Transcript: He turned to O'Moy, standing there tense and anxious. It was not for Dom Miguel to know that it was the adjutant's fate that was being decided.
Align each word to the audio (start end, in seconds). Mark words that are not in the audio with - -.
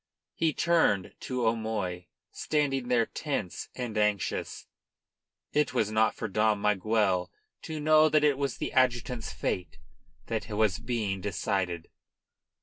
He 0.33 0.51
turned 0.51 1.13
to 1.19 1.45
O'Moy, 1.45 2.07
standing 2.31 2.87
there 2.87 3.05
tense 3.05 3.69
and 3.75 3.95
anxious. 3.99 4.65
It 5.53 5.75
was 5.75 5.91
not 5.91 6.15
for 6.15 6.27
Dom 6.27 6.59
Miguel 6.59 7.31
to 7.61 7.79
know 7.79 8.09
that 8.09 8.23
it 8.23 8.39
was 8.39 8.57
the 8.57 8.73
adjutant's 8.73 9.31
fate 9.31 9.77
that 10.25 10.49
was 10.49 10.79
being 10.79 11.21
decided. 11.21 11.87